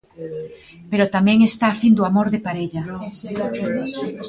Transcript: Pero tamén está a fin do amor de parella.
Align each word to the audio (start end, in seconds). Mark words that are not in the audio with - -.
Pero 0.91 1.11
tamén 1.15 1.39
está 1.49 1.65
a 1.69 1.79
fin 1.81 1.93
do 1.97 2.03
amor 2.09 2.27
de 2.33 2.43
parella. 2.47 2.81